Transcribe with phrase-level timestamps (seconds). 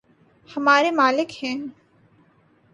[0.49, 1.55] ہمارے ملک میں